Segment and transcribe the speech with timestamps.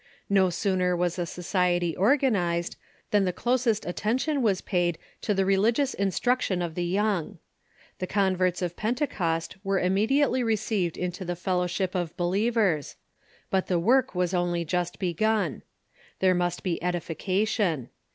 [0.31, 2.75] No sooner was a society organized
[3.11, 6.91] than the closest attention was paid to the religious instruc Traimng of ^j ^^£ ^j^
[6.93, 7.37] young.
[7.99, 9.89] The converts of Pentecost were the Young ..•'*..
[9.91, 12.95] immediately received into the fellowship of be lievers.
[13.51, 15.61] But the work was only just begun.
[16.17, 17.91] There must be edification.